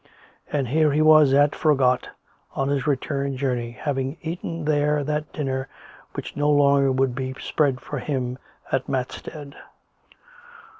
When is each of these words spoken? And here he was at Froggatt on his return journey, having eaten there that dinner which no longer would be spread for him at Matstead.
And 0.51 0.69
here 0.69 0.91
he 0.93 1.01
was 1.03 1.31
at 1.31 1.53
Froggatt 1.53 2.09
on 2.55 2.69
his 2.69 2.87
return 2.87 3.37
journey, 3.37 3.73
having 3.79 4.17
eaten 4.23 4.65
there 4.65 5.03
that 5.03 5.31
dinner 5.31 5.67
which 6.15 6.35
no 6.35 6.49
longer 6.49 6.91
would 6.91 7.13
be 7.13 7.35
spread 7.39 7.79
for 7.79 7.99
him 7.99 8.39
at 8.71 8.89
Matstead. 8.89 9.53